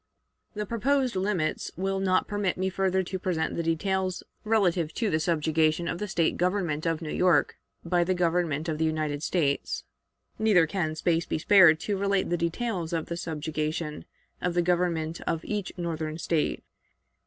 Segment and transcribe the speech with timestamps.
[0.55, 5.19] The proposed limits will not permit me further to present the details relative to the
[5.19, 9.83] subjugation of the State government of New York by the Government of the United States.
[10.39, 14.05] Neither can space be spared to relate the details of the subjugation
[14.41, 16.63] of the government of each Northern State.